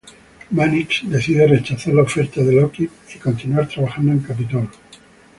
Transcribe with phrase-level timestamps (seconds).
[0.49, 4.67] Mannix decide rechazar la oferta de Lockheed y continuar trabajando en Capitol.